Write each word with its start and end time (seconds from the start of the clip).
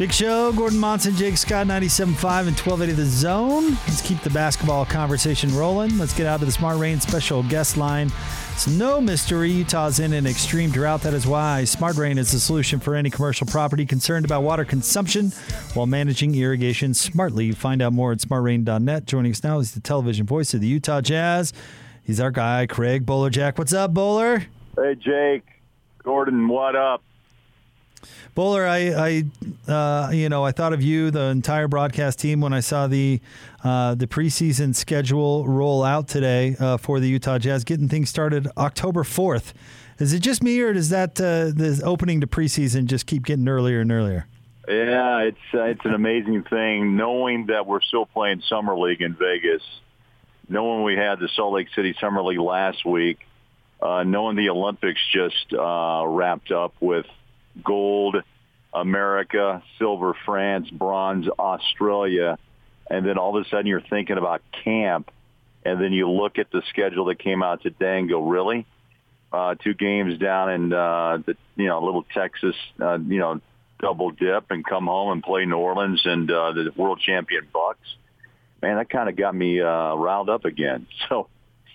Big 0.00 0.14
show, 0.14 0.50
Gordon 0.54 0.78
Monson, 0.78 1.14
Jake 1.14 1.36
Scott, 1.36 1.66
97.5 1.66 2.46
and 2.48 2.56
1280 2.56 2.92
The 2.92 3.04
Zone. 3.04 3.72
Let's 3.86 4.00
keep 4.00 4.18
the 4.22 4.30
basketball 4.30 4.86
conversation 4.86 5.54
rolling. 5.54 5.98
Let's 5.98 6.14
get 6.14 6.26
out 6.26 6.40
to 6.40 6.46
the 6.46 6.52
Smart 6.52 6.78
Rain 6.78 6.98
special 7.00 7.42
guest 7.42 7.76
line. 7.76 8.10
It's 8.54 8.66
no 8.66 8.98
mystery 8.98 9.52
Utah's 9.52 10.00
in 10.00 10.14
an 10.14 10.26
extreme 10.26 10.70
drought. 10.70 11.02
That 11.02 11.12
is 11.12 11.26
why 11.26 11.64
Smart 11.64 11.96
Rain 11.96 12.16
is 12.16 12.32
the 12.32 12.40
solution 12.40 12.80
for 12.80 12.94
any 12.94 13.10
commercial 13.10 13.46
property 13.46 13.84
concerned 13.84 14.24
about 14.24 14.42
water 14.42 14.64
consumption 14.64 15.32
while 15.74 15.84
managing 15.84 16.34
irrigation 16.34 16.94
smartly. 16.94 17.52
Find 17.52 17.82
out 17.82 17.92
more 17.92 18.12
at 18.12 18.20
smartrain.net. 18.20 19.04
Joining 19.04 19.32
us 19.32 19.44
now 19.44 19.58
is 19.58 19.72
the 19.72 19.80
television 19.80 20.24
voice 20.24 20.54
of 20.54 20.62
the 20.62 20.66
Utah 20.66 21.02
Jazz. 21.02 21.52
He's 22.02 22.20
our 22.20 22.30
guy, 22.30 22.64
Craig 22.64 23.04
Bolerjack. 23.04 23.58
What's 23.58 23.74
up, 23.74 23.92
Bowler? 23.92 24.46
Hey, 24.76 24.94
Jake. 24.94 25.44
Gordon, 26.02 26.48
what 26.48 26.74
up? 26.74 27.02
Bowler, 28.34 28.66
I, 28.66 29.24
I 29.68 29.70
uh, 29.70 30.10
you 30.12 30.28
know, 30.28 30.44
I 30.44 30.52
thought 30.52 30.72
of 30.72 30.82
you, 30.82 31.10
the 31.10 31.24
entire 31.24 31.68
broadcast 31.68 32.18
team, 32.18 32.40
when 32.40 32.52
I 32.52 32.60
saw 32.60 32.86
the 32.86 33.20
uh, 33.64 33.94
the 33.94 34.06
preseason 34.06 34.74
schedule 34.74 35.46
roll 35.46 35.82
out 35.84 36.08
today 36.08 36.56
uh, 36.58 36.76
for 36.76 37.00
the 37.00 37.08
Utah 37.08 37.38
Jazz, 37.38 37.64
getting 37.64 37.88
things 37.88 38.08
started 38.08 38.48
October 38.56 39.04
fourth. 39.04 39.52
Is 39.98 40.14
it 40.14 40.20
just 40.20 40.42
me, 40.42 40.58
or 40.60 40.72
does 40.72 40.88
that 40.88 41.20
uh, 41.20 41.52
the 41.54 41.80
opening 41.84 42.20
to 42.22 42.26
preseason 42.26 42.86
just 42.86 43.06
keep 43.06 43.24
getting 43.24 43.48
earlier 43.48 43.80
and 43.80 43.92
earlier? 43.92 44.26
Yeah, 44.66 45.18
it's 45.22 45.38
uh, 45.52 45.64
it's 45.64 45.84
an 45.84 45.94
amazing 45.94 46.44
thing 46.44 46.96
knowing 46.96 47.46
that 47.46 47.66
we're 47.66 47.82
still 47.82 48.06
playing 48.06 48.42
summer 48.48 48.78
league 48.78 49.02
in 49.02 49.14
Vegas, 49.14 49.62
knowing 50.48 50.84
we 50.84 50.94
had 50.96 51.18
the 51.18 51.28
Salt 51.34 51.52
Lake 51.52 51.68
City 51.74 51.94
Summer 52.00 52.22
League 52.22 52.38
last 52.38 52.86
week, 52.86 53.18
uh, 53.82 54.04
knowing 54.04 54.36
the 54.36 54.48
Olympics 54.48 55.00
just 55.12 55.52
wrapped 55.52 56.52
up 56.52 56.74
with 56.80 57.06
gold 57.64 58.16
America, 58.72 59.62
silver 59.78 60.14
France, 60.24 60.68
bronze 60.70 61.26
Australia, 61.38 62.38
and 62.88 63.06
then 63.06 63.18
all 63.18 63.36
of 63.36 63.44
a 63.44 63.48
sudden 63.48 63.66
you're 63.66 63.80
thinking 63.80 64.16
about 64.16 64.42
camp, 64.64 65.10
and 65.64 65.80
then 65.80 65.92
you 65.92 66.08
look 66.08 66.38
at 66.38 66.50
the 66.50 66.62
schedule 66.70 67.06
that 67.06 67.18
came 67.18 67.42
out 67.42 67.62
today 67.62 67.98
and 67.98 68.08
go, 68.08 68.22
really? 68.22 68.66
Uh, 69.32 69.54
two 69.54 69.74
games 69.74 70.18
down 70.18 70.50
in 70.50 70.72
uh, 70.72 71.18
the 71.24 71.36
you 71.54 71.66
know 71.66 71.84
little 71.84 72.04
Texas, 72.14 72.56
uh, 72.80 72.98
you 72.98 73.18
know, 73.18 73.40
double 73.78 74.10
dip 74.10 74.50
and 74.50 74.64
come 74.64 74.86
home 74.86 75.12
and 75.12 75.22
play 75.22 75.44
New 75.46 75.56
Orleans 75.56 76.02
and 76.04 76.28
uh, 76.30 76.52
the 76.52 76.72
world 76.76 77.00
champion 77.00 77.46
Bucks. 77.52 77.86
Man, 78.60 78.76
that 78.76 78.90
kind 78.90 79.08
of 79.08 79.16
got 79.16 79.34
me 79.34 79.60
uh, 79.60 79.94
riled 79.94 80.28
up 80.28 80.44
again. 80.44 80.86
So 81.08 81.28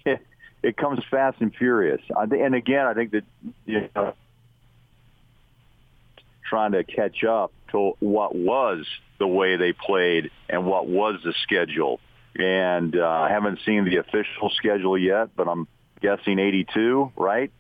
it, 0.06 0.20
it 0.64 0.78
comes 0.78 1.00
fast 1.10 1.38
and 1.40 1.54
furious. 1.56 2.02
I, 2.16 2.24
and 2.24 2.56
again, 2.56 2.86
I 2.86 2.94
think 2.94 3.12
that 3.12 3.24
you 3.66 3.90
know 3.96 4.14
trying 6.46 6.74
to 6.74 6.84
catch 6.84 7.24
up 7.24 7.52
to 7.72 7.94
what 8.00 8.36
was 8.36 8.86
the 9.20 9.28
way 9.28 9.58
they 9.58 9.74
played 9.74 10.32
and 10.50 10.66
what 10.66 10.88
was 10.88 11.20
the 11.24 11.34
schedule. 11.44 12.00
And 12.36 12.96
uh, 12.96 13.08
I 13.08 13.30
haven't 13.30 13.60
seen 13.66 13.86
the 13.86 13.98
official 13.98 14.50
schedule 14.56 14.98
yet, 14.98 15.36
but 15.36 15.48
I'm 15.48 15.68
guessing 16.02 16.40
82, 16.40 17.14
right? 17.16 17.52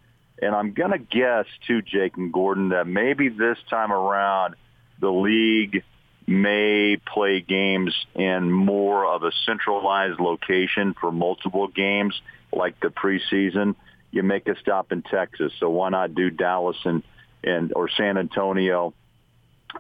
And 0.41 0.53
I'm 0.53 0.73
going 0.73 0.91
to 0.91 0.99
guess, 0.99 1.45
too, 1.65 1.81
Jake 1.81 2.17
and 2.17 2.31
Gordon, 2.31 2.69
that 2.69 2.87
maybe 2.87 3.29
this 3.29 3.57
time 3.69 3.93
around 3.93 4.55
the 4.99 5.09
league 5.09 5.83
may 6.27 6.97
play 6.97 7.39
games 7.39 7.95
in 8.15 8.51
more 8.51 9.05
of 9.05 9.23
a 9.23 9.31
centralized 9.45 10.19
location 10.19 10.93
for 10.99 11.11
multiple 11.11 11.67
games 11.67 12.19
like 12.51 12.79
the 12.81 12.87
preseason. 12.87 13.75
You 14.11 14.23
make 14.23 14.47
a 14.47 14.57
stop 14.59 14.91
in 14.91 15.03
Texas, 15.03 15.53
so 15.59 15.69
why 15.69 15.89
not 15.89 16.15
do 16.15 16.29
Dallas 16.29 16.77
and– 16.83 17.01
and 17.45 17.71
or 17.75 17.89
San 17.89 18.17
Antonio 18.17 18.93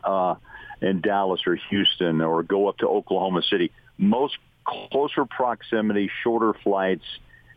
uh, 0.03 0.35
and 0.81 1.01
Dallas 1.01 1.41
or 1.45 1.55
Houston 1.69 2.21
or 2.21 2.43
go 2.43 2.67
up 2.69 2.77
to 2.77 2.87
Oklahoma 2.87 3.41
City. 3.49 3.71
Most 3.97 4.37
closer 4.63 5.25
proximity, 5.25 6.09
shorter 6.23 6.53
flights, 6.63 7.05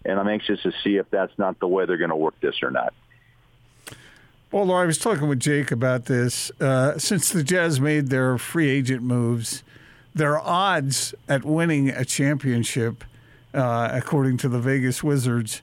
and 0.05 0.19
I'm 0.19 0.29
anxious 0.29 0.63
to 0.63 0.73
see 0.83 0.97
if 0.97 1.11
that's 1.11 1.37
not 1.39 1.59
the 1.61 1.69
way 1.69 1.87
they're 1.87 1.97
going 1.97 2.11
to 2.11 2.17
work 2.17 2.41
this 2.41 2.57
or 2.63 2.71
not. 2.71 2.93
Well, 4.51 4.73
I 4.73 4.87
was 4.87 4.97
talking 4.97 5.29
with 5.29 5.41
Jake 5.41 5.71
about 5.71 6.07
this. 6.07 6.51
Uh, 6.59 6.99
since 6.99 7.31
the 7.31 7.43
Jazz 7.43 7.81
made 7.81 8.09
their 8.09 8.39
free 8.39 8.71
agent 8.71 9.03
moves, 9.03 9.63
their 10.15 10.39
odds 10.39 11.15
at 11.29 11.45
winning 11.45 11.91
a 11.91 12.05
championship, 12.05 13.05
uh, 13.53 13.91
according 13.93 14.39
to 14.39 14.49
the 14.49 14.59
Vegas 14.59 15.03
Wizards, 15.03 15.61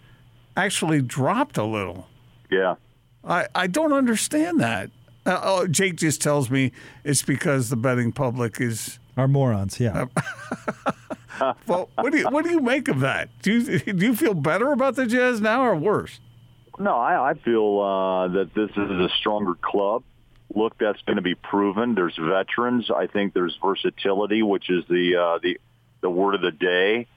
actually 0.55 1.01
dropped 1.01 1.57
a 1.57 1.63
little. 1.63 2.07
Yeah. 2.51 2.75
I, 3.25 3.47
I 3.55 3.67
don't 3.67 3.93
understand 3.93 4.59
that. 4.59 4.91
Uh, 5.25 5.39
oh, 5.43 5.67
Jake 5.67 5.95
just 5.95 6.21
tells 6.21 6.49
me 6.49 6.71
it's 7.03 7.23
because 7.23 7.69
the 7.69 7.75
betting 7.75 8.11
public 8.11 8.61
is 8.61 8.99
are 9.17 9.27
morons. 9.27 9.79
Yeah. 9.79 10.05
well, 11.67 11.89
what 11.95 12.11
do 12.11 12.19
you 12.19 12.29
what 12.29 12.45
do 12.45 12.51
you 12.51 12.59
make 12.59 12.87
of 12.87 12.99
that? 12.99 13.29
Do 13.41 13.53
you 13.53 13.79
do 13.79 14.05
you 14.05 14.15
feel 14.15 14.33
better 14.33 14.71
about 14.71 14.95
the 14.95 15.07
Jazz 15.07 15.41
now 15.41 15.63
or 15.63 15.75
worse? 15.75 16.19
No, 16.77 16.95
I, 16.95 17.31
I 17.31 17.33
feel 17.35 17.79
uh, 17.79 18.27
that 18.29 18.53
this 18.53 18.69
is 18.71 18.77
a 18.77 19.09
stronger 19.17 19.55
club. 19.55 20.03
Look, 20.53 20.77
that's 20.77 21.01
going 21.03 21.15
to 21.15 21.21
be 21.21 21.35
proven. 21.35 21.95
There's 21.95 22.17
veterans. 22.19 22.91
I 22.95 23.07
think 23.07 23.33
there's 23.33 23.57
versatility, 23.61 24.43
which 24.43 24.69
is 24.69 24.83
the 24.87 25.15
uh, 25.15 25.39
the 25.41 25.59
the 26.01 26.09
word 26.09 26.35
of 26.35 26.41
the 26.41 26.51
day 26.51 27.07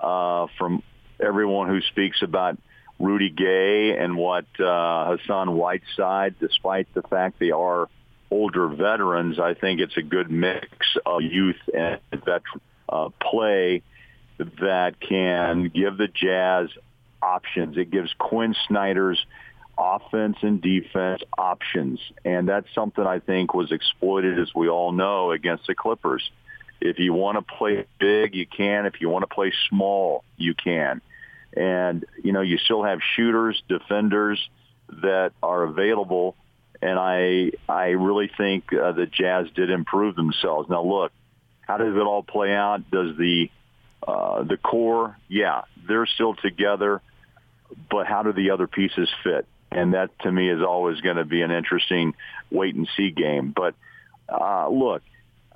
uh, 0.00 0.48
from 0.58 0.82
everyone 1.20 1.68
who 1.68 1.80
speaks 1.80 2.20
about 2.22 2.58
Rudy 2.98 3.30
Gay 3.30 3.96
and 3.98 4.16
what 4.16 4.46
uh, 4.60 5.16
Hassan 5.16 5.56
Whiteside, 5.56 6.36
despite 6.38 6.92
the 6.94 7.02
fact 7.02 7.38
they 7.38 7.50
are 7.50 7.88
older 8.30 8.68
veterans, 8.68 9.38
I 9.38 9.54
think 9.54 9.80
it's 9.80 9.96
a 9.96 10.02
good 10.02 10.30
mix 10.30 10.68
of 11.04 11.22
youth 11.22 11.60
and 11.72 12.00
veteran 12.10 12.60
uh, 12.88 13.08
play 13.20 13.82
that 14.38 15.00
can 15.00 15.68
give 15.68 15.96
the 15.96 16.08
Jazz 16.08 16.68
options. 17.22 17.76
It 17.76 17.90
gives 17.90 18.12
Quin 18.18 18.54
Snyder's 18.68 19.24
offense 19.76 20.36
and 20.42 20.60
defense 20.60 21.22
options, 21.36 22.00
and 22.24 22.48
that's 22.48 22.72
something 22.74 23.04
I 23.04 23.18
think 23.18 23.54
was 23.54 23.72
exploited, 23.72 24.38
as 24.38 24.54
we 24.54 24.68
all 24.68 24.92
know, 24.92 25.32
against 25.32 25.66
the 25.66 25.74
Clippers. 25.74 26.28
If 26.80 26.98
you 26.98 27.12
want 27.12 27.38
to 27.38 27.54
play 27.54 27.86
big, 27.98 28.34
you 28.34 28.46
can. 28.46 28.86
If 28.86 29.00
you 29.00 29.08
want 29.08 29.22
to 29.22 29.34
play 29.34 29.52
small, 29.68 30.24
you 30.36 30.54
can 30.54 31.00
and 31.56 32.04
you 32.22 32.32
know 32.32 32.40
you 32.40 32.58
still 32.58 32.82
have 32.82 33.00
shooters, 33.16 33.62
defenders 33.68 34.38
that 35.02 35.32
are 35.42 35.62
available, 35.62 36.36
and 36.82 36.98
I 36.98 37.52
I 37.68 37.90
really 37.90 38.30
think 38.36 38.72
uh, 38.72 38.92
the 38.92 39.06
Jazz 39.06 39.46
did 39.54 39.70
improve 39.70 40.16
themselves. 40.16 40.68
Now 40.68 40.84
look, 40.84 41.12
how 41.62 41.78
does 41.78 41.94
it 41.94 42.00
all 42.00 42.22
play 42.22 42.54
out? 42.54 42.90
Does 42.90 43.16
the 43.16 43.50
uh, 44.06 44.42
the 44.42 44.56
core, 44.58 45.16
yeah, 45.28 45.62
they're 45.88 46.06
still 46.06 46.34
together, 46.34 47.00
but 47.90 48.06
how 48.06 48.22
do 48.22 48.32
the 48.32 48.50
other 48.50 48.66
pieces 48.66 49.08
fit? 49.22 49.46
And 49.70 49.94
that 49.94 50.10
to 50.20 50.30
me 50.30 50.50
is 50.50 50.62
always 50.62 51.00
going 51.00 51.16
to 51.16 51.24
be 51.24 51.42
an 51.42 51.50
interesting 51.50 52.14
wait 52.50 52.74
and 52.74 52.88
see 52.96 53.10
game. 53.10 53.52
But 53.56 53.74
uh, 54.28 54.68
look, 54.68 55.02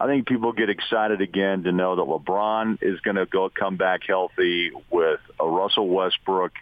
I 0.00 0.06
think 0.06 0.28
people 0.28 0.52
get 0.52 0.70
excited 0.70 1.20
again 1.20 1.64
to 1.64 1.72
know 1.72 1.96
that 1.96 2.02
LeBron 2.02 2.78
is 2.82 3.00
going 3.00 3.16
to 3.16 3.26
go 3.26 3.48
come 3.48 3.76
back 3.76 4.02
healthy 4.06 4.70
with 4.90 5.20
a 5.40 5.46
Russell 5.46 5.88
Westbrook 5.88 6.52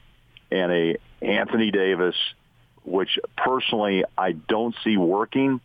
and 0.51 0.73
a 0.73 0.97
Anthony 1.21 1.71
Davis, 1.71 2.15
which 2.85 3.19
personally 3.37 4.05
I 4.17 4.33
don't 4.33 4.75
see 4.85 4.97
working, 4.97 5.61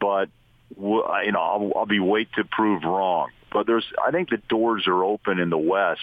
but 0.00 0.28
you 0.76 1.32
know 1.32 1.40
I'll, 1.40 1.72
I'll 1.76 1.86
be 1.86 2.00
wait 2.00 2.28
to 2.34 2.44
prove 2.44 2.82
wrong. 2.82 3.30
But 3.52 3.68
there's 3.68 3.86
I 4.04 4.10
think 4.10 4.30
the 4.30 4.42
doors 4.48 4.88
are 4.88 5.04
open 5.04 5.38
in 5.38 5.50
the 5.50 5.58
West 5.58 6.00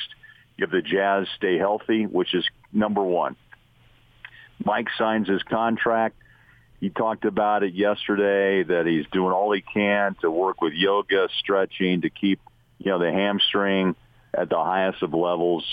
if 0.57 0.71
the 0.71 0.81
Jazz 0.81 1.27
stay 1.35 1.57
healthy, 1.57 2.05
which 2.05 2.33
is 2.33 2.45
number 2.71 3.03
one. 3.03 3.35
Mike 4.63 4.87
signs 4.97 5.27
his 5.27 5.43
contract 5.43 6.15
he 6.81 6.89
talked 6.89 7.25
about 7.25 7.61
it 7.61 7.75
yesterday 7.75 8.63
that 8.63 8.87
he's 8.87 9.05
doing 9.11 9.31
all 9.31 9.53
he 9.53 9.61
can 9.61 10.15
to 10.21 10.31
work 10.31 10.61
with 10.61 10.73
yoga, 10.73 11.29
stretching 11.39 12.01
to 12.01 12.09
keep, 12.09 12.41
you 12.79 12.91
know, 12.91 12.97
the 12.97 13.11
hamstring 13.11 13.95
at 14.33 14.49
the 14.49 14.57
highest 14.57 15.03
of 15.03 15.13
levels. 15.13 15.63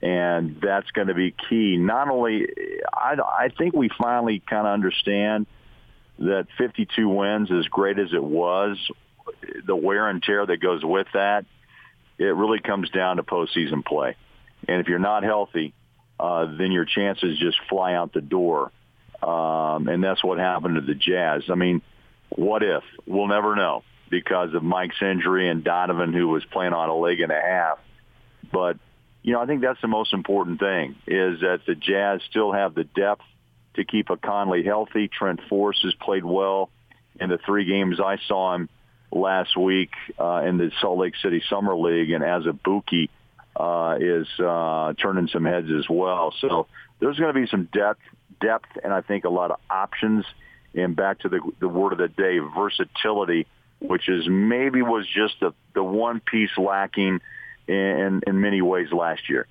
And 0.00 0.58
that's 0.62 0.90
going 0.92 1.08
to 1.08 1.14
be 1.14 1.32
key. 1.32 1.76
Not 1.76 2.08
only, 2.08 2.46
I, 2.90 3.16
I 3.20 3.48
think 3.56 3.74
we 3.74 3.90
finally 3.98 4.42
kind 4.48 4.66
of 4.66 4.72
understand 4.72 5.46
that 6.20 6.46
52 6.56 7.06
wins, 7.06 7.50
as 7.52 7.66
great 7.68 7.98
as 7.98 8.14
it 8.14 8.24
was, 8.24 8.78
the 9.66 9.76
wear 9.76 10.08
and 10.08 10.22
tear 10.22 10.46
that 10.46 10.56
goes 10.56 10.82
with 10.82 11.08
that, 11.12 11.44
it 12.16 12.24
really 12.24 12.60
comes 12.60 12.88
down 12.88 13.18
to 13.18 13.22
postseason 13.22 13.84
play. 13.84 14.16
And 14.66 14.80
if 14.80 14.88
you're 14.88 14.98
not 14.98 15.22
healthy, 15.22 15.74
uh, 16.18 16.46
then 16.56 16.72
your 16.72 16.86
chances 16.86 17.38
just 17.38 17.58
fly 17.68 17.92
out 17.92 18.14
the 18.14 18.22
door. 18.22 18.72
Um, 19.22 19.88
and 19.88 20.02
that's 20.02 20.22
what 20.22 20.38
happened 20.38 20.76
to 20.76 20.80
the 20.80 20.94
Jazz. 20.94 21.44
I 21.50 21.54
mean, 21.54 21.82
what 22.28 22.62
if? 22.62 22.82
We'll 23.06 23.28
never 23.28 23.56
know 23.56 23.82
because 24.10 24.54
of 24.54 24.62
Mike's 24.62 25.00
injury 25.00 25.48
and 25.48 25.64
Donovan, 25.64 26.12
who 26.12 26.28
was 26.28 26.44
playing 26.44 26.72
on 26.72 26.88
a 26.88 26.94
leg 26.94 27.20
and 27.20 27.32
a 27.32 27.40
half. 27.40 27.78
But, 28.52 28.78
you 29.22 29.32
know, 29.32 29.40
I 29.40 29.46
think 29.46 29.62
that's 29.62 29.80
the 29.80 29.88
most 29.88 30.12
important 30.12 30.60
thing 30.60 30.96
is 31.06 31.40
that 31.40 31.60
the 31.66 31.74
Jazz 31.74 32.20
still 32.30 32.52
have 32.52 32.74
the 32.74 32.84
depth 32.84 33.24
to 33.74 33.84
keep 33.84 34.10
a 34.10 34.16
Conley 34.16 34.64
healthy. 34.64 35.08
Trent 35.08 35.40
Forrest 35.48 35.80
has 35.82 35.94
played 35.94 36.24
well 36.24 36.70
in 37.20 37.30
the 37.30 37.38
three 37.38 37.64
games 37.64 38.00
I 38.00 38.18
saw 38.28 38.54
him 38.54 38.68
last 39.10 39.56
week 39.56 39.90
uh, 40.18 40.42
in 40.46 40.58
the 40.58 40.70
Salt 40.80 40.98
Lake 40.98 41.14
City 41.22 41.42
Summer 41.48 41.76
League, 41.76 42.10
and 42.10 42.22
Azubuike 42.22 43.08
uh, 43.54 43.96
is 44.00 44.26
uh, 44.38 44.92
turning 45.00 45.28
some 45.28 45.44
heads 45.44 45.68
as 45.76 45.86
well. 45.88 46.34
So 46.40 46.66
there's 47.00 47.18
going 47.18 47.34
to 47.34 47.40
be 47.40 47.46
some 47.46 47.68
depth, 47.72 48.00
depth, 48.40 48.68
and 48.82 48.92
I 48.92 49.00
think 49.00 49.24
a 49.24 49.30
lot 49.30 49.50
of 49.50 49.58
options. 49.70 50.24
And 50.74 50.94
back 50.94 51.20
to 51.20 51.28
the 51.28 51.40
the 51.58 51.68
word 51.68 51.92
of 51.92 51.98
the 51.98 52.08
day, 52.08 52.38
versatility, 52.38 53.46
which 53.80 54.08
is 54.08 54.28
maybe 54.28 54.82
was 54.82 55.06
just 55.06 55.40
the 55.40 55.54
the 55.74 55.82
one 55.82 56.20
piece 56.20 56.50
lacking 56.58 57.20
in 57.66 58.22
in 58.26 58.40
many 58.40 58.60
ways 58.60 58.92
last 58.92 59.28
year. 59.28 59.46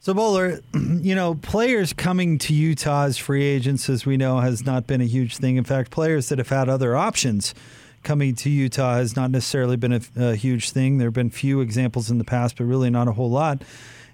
So, 0.00 0.14
Bowler, 0.14 0.60
you 0.74 1.14
know, 1.14 1.34
players 1.34 1.92
coming 1.92 2.38
to 2.38 2.54
Utah 2.54 3.04
as 3.04 3.18
free 3.18 3.44
agents, 3.44 3.88
as 3.88 4.06
we 4.06 4.16
know, 4.16 4.40
has 4.40 4.64
not 4.64 4.86
been 4.86 5.00
a 5.00 5.06
huge 5.06 5.38
thing. 5.38 5.56
In 5.56 5.64
fact, 5.64 5.90
players 5.90 6.28
that 6.28 6.38
have 6.38 6.48
had 6.48 6.68
other 6.68 6.94
options 6.96 7.54
coming 8.04 8.34
to 8.36 8.50
Utah 8.50 8.94
has 8.94 9.16
not 9.16 9.30
necessarily 9.30 9.76
been 9.76 9.92
a, 9.92 10.00
a 10.16 10.34
huge 10.34 10.70
thing. 10.70 10.98
There 10.98 11.08
have 11.08 11.14
been 11.14 11.30
few 11.30 11.60
examples 11.60 12.10
in 12.10 12.18
the 12.18 12.24
past, 12.24 12.56
but 12.56 12.64
really 12.64 12.90
not 12.90 13.08
a 13.08 13.12
whole 13.12 13.30
lot. 13.30 13.62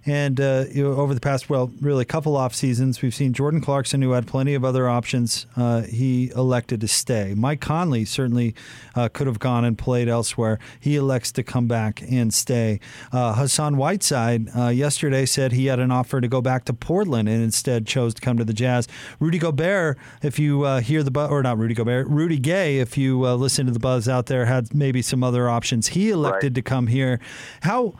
And 0.06 0.40
uh, 0.40 0.64
you 0.70 0.84
know, 0.84 0.92
over 0.96 1.14
the 1.14 1.20
past, 1.20 1.48
well, 1.48 1.72
really 1.80 2.02
a 2.02 2.06
couple 2.06 2.36
off 2.36 2.54
seasons, 2.54 3.00
we've 3.00 3.14
seen 3.14 3.32
Jordan 3.32 3.60
Clarkson, 3.60 4.02
who 4.02 4.12
had 4.12 4.26
plenty 4.26 4.54
of 4.54 4.64
other 4.64 4.88
options. 4.88 5.46
Uh, 5.56 5.82
he 5.82 6.30
elected 6.30 6.80
to 6.82 6.88
stay. 6.88 7.34
Mike 7.34 7.60
Conley 7.60 8.04
certainly 8.04 8.54
uh, 8.94 9.08
could 9.08 9.26
have 9.26 9.38
gone 9.38 9.64
and 9.64 9.78
played 9.78 10.08
elsewhere. 10.08 10.58
He 10.78 10.96
elects 10.96 11.32
to 11.32 11.42
come 11.42 11.66
back 11.66 12.02
and 12.02 12.34
stay. 12.34 12.80
Uh, 13.12 13.34
Hassan 13.34 13.76
Whiteside 13.76 14.48
uh, 14.56 14.68
yesterday 14.68 15.24
said 15.24 15.52
he 15.52 15.66
had 15.66 15.78
an 15.78 15.90
offer 15.90 16.20
to 16.20 16.28
go 16.28 16.42
back 16.42 16.66
to 16.66 16.74
Portland 16.74 17.28
and 17.28 17.42
instead 17.42 17.86
chose 17.86 18.14
to 18.14 18.20
come 18.20 18.36
to 18.36 18.44
the 18.44 18.52
Jazz. 18.52 18.86
Rudy 19.20 19.38
Gobert, 19.38 19.98
if 20.22 20.38
you 20.38 20.64
uh, 20.64 20.80
hear 20.80 21.02
the 21.02 21.10
buzz, 21.10 21.30
or 21.30 21.42
not 21.42 21.58
Rudy 21.58 21.74
Gobert, 21.74 22.08
Rudy 22.08 22.38
Gay, 22.38 22.78
if 22.78 22.98
you 22.98 23.20
listen 23.20 23.66
to 23.66 23.72
the 23.72 23.78
buzz 23.78 24.08
out 24.08 24.26
there, 24.26 24.44
had 24.44 24.74
maybe 24.74 25.00
some 25.00 25.24
other 25.24 25.48
options. 25.48 25.88
He 25.88 26.10
elected 26.10 26.50
right. 26.50 26.54
to 26.56 26.62
come 26.62 26.88
here. 26.88 27.20
How 27.62 27.94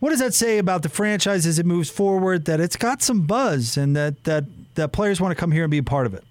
what 0.00 0.10
does 0.10 0.18
that 0.18 0.34
say 0.34 0.58
about 0.58 0.82
the 0.82 0.88
franchise 0.88 1.46
as 1.46 1.58
it 1.58 1.66
moves 1.66 1.90
forward? 1.90 2.44
That 2.44 2.60
it's 2.60 2.76
got 2.76 3.02
some 3.02 3.22
buzz 3.22 3.76
and 3.76 3.96
that 3.96 4.24
that 4.24 4.44
that 4.74 4.92
players 4.92 5.20
want 5.20 5.32
to 5.32 5.40
come 5.40 5.52
here 5.52 5.64
and 5.64 5.70
be 5.70 5.78
a 5.78 5.82
part 5.82 6.06
of 6.06 6.14
it. 6.14 6.24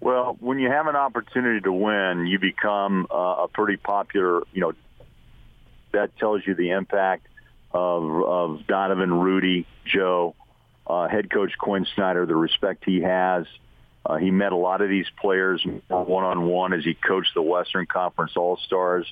Well, 0.00 0.36
when 0.40 0.58
you 0.58 0.70
have 0.70 0.86
an 0.86 0.96
opportunity 0.96 1.60
to 1.60 1.72
win, 1.72 2.26
you 2.26 2.38
become 2.38 3.06
uh, 3.10 3.44
a 3.44 3.48
pretty 3.48 3.76
popular. 3.76 4.42
You 4.52 4.60
know, 4.60 4.72
that 5.92 6.16
tells 6.18 6.46
you 6.46 6.54
the 6.54 6.70
impact 6.70 7.26
of 7.72 8.22
of 8.22 8.66
Donovan, 8.66 9.12
Rudy, 9.12 9.66
Joe, 9.84 10.34
uh, 10.86 11.08
head 11.08 11.30
coach 11.30 11.52
Quin 11.58 11.86
Snyder, 11.94 12.26
the 12.26 12.36
respect 12.36 12.84
he 12.84 13.02
has. 13.02 13.46
Uh, 14.06 14.16
he 14.16 14.30
met 14.30 14.52
a 14.52 14.56
lot 14.56 14.80
of 14.80 14.88
these 14.88 15.06
players 15.20 15.62
one 15.88 16.24
on 16.24 16.46
one 16.46 16.72
as 16.72 16.84
he 16.84 16.94
coached 16.94 17.34
the 17.34 17.42
Western 17.42 17.86
Conference 17.86 18.32
All 18.36 18.56
Stars. 18.56 19.06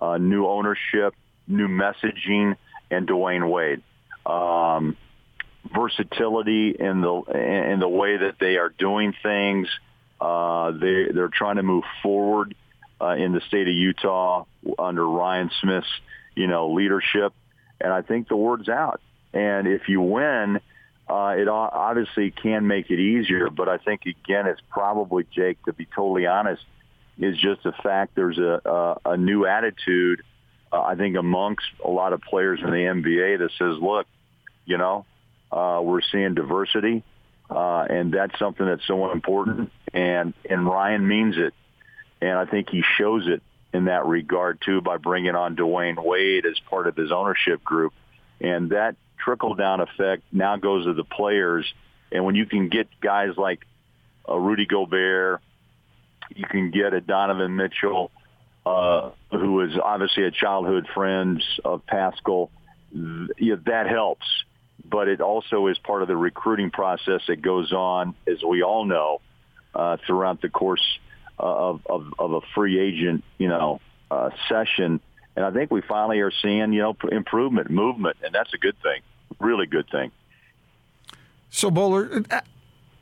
Uh, 0.00 0.18
new 0.18 0.46
ownership, 0.46 1.14
new 1.46 1.68
messaging 1.68 2.56
and 2.90 3.06
Dwyane 3.06 3.50
Wade. 3.50 3.82
Um, 4.26 4.96
versatility 5.72 6.70
in 6.78 7.00
the 7.00 7.22
in 7.72 7.80
the 7.80 7.88
way 7.88 8.16
that 8.16 8.36
they 8.38 8.56
are 8.56 8.68
doing 8.68 9.14
things. 9.22 9.68
Uh, 10.20 10.72
they 10.72 11.08
they're 11.12 11.28
trying 11.28 11.56
to 11.56 11.62
move 11.62 11.84
forward 12.02 12.54
uh, 13.00 13.14
in 13.14 13.32
the 13.32 13.40
state 13.48 13.68
of 13.68 13.74
Utah 13.74 14.44
under 14.78 15.06
Ryan 15.06 15.50
Smith's 15.60 15.88
you 16.34 16.46
know 16.46 16.72
leadership, 16.72 17.32
and 17.80 17.92
I 17.92 18.02
think 18.02 18.28
the 18.28 18.36
word's 18.36 18.68
out. 18.68 19.00
And 19.32 19.66
if 19.66 19.88
you 19.88 20.00
win, 20.00 20.60
uh, 21.08 21.34
it 21.36 21.48
obviously 21.48 22.30
can 22.30 22.66
make 22.66 22.90
it 22.90 23.00
easier. 23.00 23.50
But 23.50 23.68
I 23.68 23.78
think 23.78 24.02
again, 24.02 24.46
it's 24.46 24.60
probably 24.70 25.26
Jake, 25.34 25.62
to 25.64 25.72
be 25.72 25.86
totally 25.86 26.26
honest, 26.26 26.62
is 27.18 27.36
just 27.36 27.62
the 27.62 27.72
fact 27.72 28.14
there's 28.14 28.38
a 28.38 28.60
a, 28.64 29.12
a 29.12 29.16
new 29.16 29.46
attitude 29.46 30.22
uh, 30.74 30.82
I 30.82 30.96
think 30.96 31.16
amongst 31.16 31.66
a 31.84 31.90
lot 31.90 32.12
of 32.12 32.20
players 32.20 32.58
in 32.60 32.66
the 32.66 32.72
NBA 32.72 33.38
that 33.38 33.50
says, 33.58 33.80
look, 33.80 34.06
you 34.64 34.76
know, 34.76 35.06
uh, 35.52 35.80
we're 35.80 36.00
seeing 36.10 36.34
diversity, 36.34 37.04
uh, 37.48 37.86
and 37.88 38.12
that's 38.12 38.36
something 38.40 38.66
that's 38.66 38.86
so 38.86 39.12
important. 39.12 39.70
And 39.92 40.34
and 40.48 40.66
Ryan 40.66 41.06
means 41.06 41.36
it, 41.36 41.54
and 42.20 42.36
I 42.36 42.46
think 42.46 42.70
he 42.70 42.82
shows 42.98 43.28
it 43.28 43.42
in 43.72 43.84
that 43.84 44.06
regard 44.06 44.60
too 44.64 44.80
by 44.80 44.96
bringing 44.96 45.36
on 45.36 45.54
Dwyane 45.54 46.02
Wade 46.02 46.44
as 46.44 46.58
part 46.68 46.88
of 46.88 46.96
his 46.96 47.12
ownership 47.12 47.62
group, 47.62 47.92
and 48.40 48.70
that 48.70 48.96
trickle 49.18 49.54
down 49.54 49.80
effect 49.80 50.24
now 50.32 50.56
goes 50.56 50.86
to 50.86 50.94
the 50.94 51.04
players. 51.04 51.72
And 52.10 52.24
when 52.24 52.34
you 52.34 52.46
can 52.46 52.68
get 52.68 52.88
guys 53.00 53.36
like 53.36 53.60
uh, 54.28 54.36
Rudy 54.36 54.66
Gobert, 54.66 55.40
you 56.34 56.46
can 56.46 56.72
get 56.72 56.94
a 56.94 57.00
Donovan 57.00 57.54
Mitchell 57.54 58.10
uh, 58.66 59.10
who 59.30 59.52
was 59.52 59.78
obviously 59.82 60.24
a 60.24 60.30
childhood 60.30 60.86
friend 60.94 61.42
of 61.64 61.84
Paschall. 61.86 62.50
Yeah, 62.92 63.56
that 63.66 63.86
helps, 63.88 64.26
but 64.84 65.08
it 65.08 65.20
also 65.20 65.66
is 65.66 65.78
part 65.78 66.02
of 66.02 66.08
the 66.08 66.16
recruiting 66.16 66.70
process 66.70 67.22
that 67.26 67.42
goes 67.42 67.72
on, 67.72 68.14
as 68.26 68.42
we 68.42 68.62
all 68.62 68.84
know, 68.84 69.20
uh, 69.74 69.96
throughout 70.06 70.40
the 70.40 70.48
course 70.48 70.84
of, 71.38 71.80
of, 71.86 72.14
of 72.18 72.32
a 72.32 72.40
free 72.54 72.78
agent, 72.78 73.24
you 73.38 73.48
know, 73.48 73.80
uh, 74.10 74.30
session. 74.48 75.00
And 75.36 75.44
I 75.44 75.50
think 75.50 75.70
we 75.70 75.80
finally 75.80 76.20
are 76.20 76.30
seeing, 76.30 76.72
you 76.72 76.82
know, 76.82 76.96
improvement, 77.10 77.70
movement, 77.70 78.18
and 78.22 78.32
that's 78.32 78.54
a 78.54 78.58
good 78.58 78.76
thing, 78.82 79.00
really 79.40 79.66
good 79.66 79.88
thing. 79.90 80.12
So, 81.50 81.70
Bowler, 81.70 82.22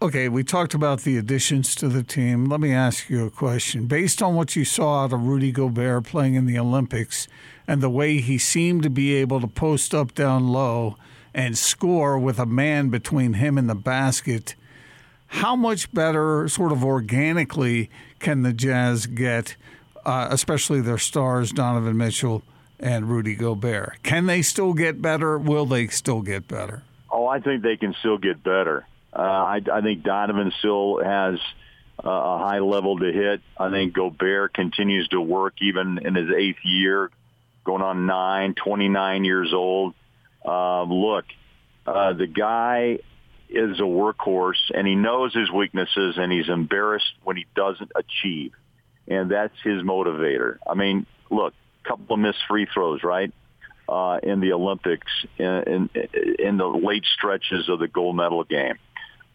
Okay, 0.02 0.28
we 0.28 0.42
talked 0.42 0.74
about 0.74 1.02
the 1.02 1.16
additions 1.16 1.76
to 1.76 1.86
the 1.86 2.02
team. 2.02 2.46
Let 2.46 2.58
me 2.58 2.72
ask 2.72 3.08
you 3.08 3.24
a 3.24 3.30
question. 3.30 3.86
Based 3.86 4.20
on 4.20 4.34
what 4.34 4.56
you 4.56 4.64
saw 4.64 5.04
out 5.04 5.12
of 5.12 5.22
Rudy 5.22 5.52
Gobert 5.52 6.06
playing 6.06 6.34
in 6.34 6.44
the 6.44 6.58
Olympics 6.58 7.28
and 7.68 7.80
the 7.80 7.88
way 7.88 8.16
he 8.16 8.36
seemed 8.36 8.82
to 8.82 8.90
be 8.90 9.14
able 9.14 9.40
to 9.40 9.46
post 9.46 9.94
up 9.94 10.12
down 10.12 10.48
low 10.48 10.96
and 11.32 11.56
score 11.56 12.18
with 12.18 12.40
a 12.40 12.46
man 12.46 12.88
between 12.88 13.34
him 13.34 13.56
and 13.56 13.70
the 13.70 13.76
basket, 13.76 14.56
how 15.28 15.54
much 15.54 15.94
better, 15.94 16.48
sort 16.48 16.72
of 16.72 16.84
organically, 16.84 17.88
can 18.18 18.42
the 18.42 18.52
Jazz 18.52 19.06
get, 19.06 19.54
uh, 20.04 20.26
especially 20.32 20.80
their 20.80 20.98
stars, 20.98 21.52
Donovan 21.52 21.96
Mitchell 21.96 22.42
and 22.80 23.08
Rudy 23.08 23.36
Gobert? 23.36 24.02
Can 24.02 24.26
they 24.26 24.42
still 24.42 24.74
get 24.74 25.00
better? 25.00 25.38
Will 25.38 25.64
they 25.64 25.86
still 25.86 26.22
get 26.22 26.48
better? 26.48 26.82
Oh, 27.08 27.28
I 27.28 27.38
think 27.38 27.62
they 27.62 27.76
can 27.76 27.94
still 28.00 28.18
get 28.18 28.42
better. 28.42 28.84
Uh, 29.14 29.20
I, 29.20 29.60
I 29.72 29.80
think 29.82 30.02
Donovan 30.02 30.52
still 30.58 31.02
has 31.02 31.38
uh, 32.02 32.08
a 32.08 32.38
high 32.38 32.60
level 32.60 32.98
to 32.98 33.12
hit. 33.12 33.42
I 33.58 33.70
think 33.70 33.92
Gobert 33.92 34.54
continues 34.54 35.08
to 35.08 35.20
work 35.20 35.54
even 35.60 35.98
in 36.02 36.14
his 36.14 36.30
eighth 36.34 36.64
year, 36.64 37.10
going 37.64 37.82
on 37.82 38.06
nine, 38.06 38.54
29 38.54 39.24
years 39.24 39.52
old. 39.52 39.94
Uh, 40.44 40.84
look, 40.84 41.26
uh, 41.86 42.14
the 42.14 42.26
guy 42.26 42.98
is 43.50 43.78
a 43.78 43.82
workhorse, 43.82 44.70
and 44.74 44.86
he 44.86 44.94
knows 44.94 45.34
his 45.34 45.50
weaknesses, 45.50 46.16
and 46.16 46.32
he's 46.32 46.48
embarrassed 46.48 47.12
when 47.22 47.36
he 47.36 47.46
doesn't 47.54 47.92
achieve, 47.94 48.52
and 49.06 49.30
that's 49.30 49.54
his 49.62 49.82
motivator. 49.82 50.56
I 50.66 50.74
mean, 50.74 51.06
look, 51.30 51.52
couple 51.84 52.14
of 52.14 52.20
missed 52.20 52.38
free 52.48 52.66
throws, 52.72 53.02
right? 53.02 53.32
Uh, 53.88 54.18
in 54.22 54.40
the 54.40 54.52
Olympics, 54.52 55.10
in, 55.36 55.44
in, 55.44 55.90
in 56.38 56.56
the 56.56 56.66
late 56.66 57.04
stretches 57.16 57.68
of 57.68 57.78
the 57.78 57.88
gold 57.88 58.16
medal 58.16 58.44
game 58.44 58.78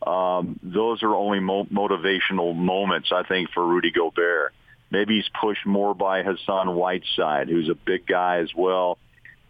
um, 0.05 0.59
those 0.61 1.03
are 1.03 1.13
only 1.15 1.39
mo- 1.39 1.65
motivational 1.65 2.55
moments, 2.55 3.11
I 3.11 3.23
think, 3.23 3.49
for 3.51 3.65
Rudy 3.65 3.91
Gobert. 3.91 4.53
Maybe 4.89 5.15
he's 5.15 5.29
pushed 5.41 5.65
more 5.65 5.93
by 5.93 6.23
Hassan 6.23 6.75
Whiteside, 6.75 7.49
who's 7.49 7.69
a 7.69 7.75
big 7.75 8.05
guy 8.05 8.37
as 8.37 8.49
well, 8.55 8.97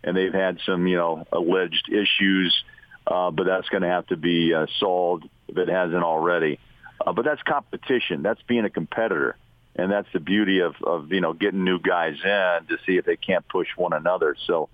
and 0.03 0.15
they've 0.15 0.33
had 0.33 0.59
some, 0.65 0.87
you 0.87 0.97
know, 0.97 1.27
alleged 1.31 1.89
issues, 1.89 2.63
uh, 3.05 3.29
but 3.31 3.45
that's 3.45 3.69
going 3.69 3.83
to 3.83 3.89
have 3.89 4.07
to 4.07 4.17
be 4.17 4.53
uh, 4.53 4.65
solved 4.79 5.29
if 5.47 5.57
it 5.57 5.69
hasn't 5.69 6.03
already. 6.03 6.59
Uh, 7.05 7.13
but 7.13 7.25
that's 7.25 7.41
competition. 7.43 8.23
That's 8.23 8.41
being 8.47 8.65
a 8.65 8.69
competitor, 8.69 9.37
and 9.75 9.91
that's 9.91 10.07
the 10.11 10.19
beauty 10.19 10.61
of, 10.61 10.75
of 10.81 11.11
you 11.11 11.21
know 11.21 11.33
getting 11.33 11.63
new 11.63 11.79
guys 11.79 12.15
in 12.23 12.65
to 12.69 12.77
see 12.87 12.97
if 12.97 13.05
they 13.05 13.17
can't 13.17 13.47
push 13.47 13.67
one 13.75 13.93
another. 13.93 14.35
So 14.47 14.69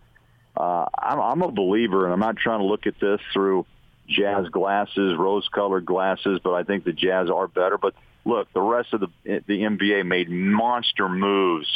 uh, 0.55 0.85
I'm, 0.97 1.19
I'm 1.19 1.41
a 1.41 1.51
believer, 1.51 2.05
and 2.05 2.13
I'm 2.13 2.19
not 2.19 2.37
trying 2.37 2.59
to 2.59 2.65
look 2.65 2.87
at 2.87 2.99
this 3.01 3.19
through 3.33 3.65
Jazz 4.07 4.49
glasses, 4.49 5.15
rose-colored 5.17 5.85
glasses, 5.85 6.39
but 6.43 6.53
I 6.53 6.63
think 6.63 6.83
the 6.83 6.93
Jazz 6.93 7.29
are 7.29 7.47
better. 7.47 7.77
But 7.77 7.93
look, 8.25 8.51
the 8.53 8.61
rest 8.61 8.93
of 8.93 9.01
the 9.01 9.07
the 9.23 9.61
NBA 9.61 10.05
made 10.05 10.29
monster 10.29 11.07
moves 11.07 11.67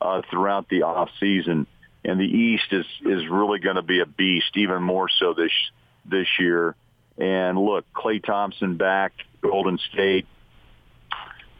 uh, 0.00 0.22
throughout 0.30 0.68
the 0.68 0.82
off 0.82 1.10
season, 1.20 1.66
and 2.04 2.20
the 2.20 2.24
East 2.24 2.72
is 2.72 2.86
is 3.02 3.28
really 3.28 3.60
going 3.60 3.76
to 3.76 3.82
be 3.82 4.00
a 4.00 4.06
beast, 4.06 4.56
even 4.56 4.82
more 4.82 5.08
so 5.08 5.34
this 5.34 5.52
this 6.04 6.28
year. 6.38 6.74
And 7.16 7.58
look, 7.58 7.84
Klay 7.92 8.24
Thompson 8.24 8.76
back, 8.76 9.12
Golden 9.40 9.78
State. 9.92 10.26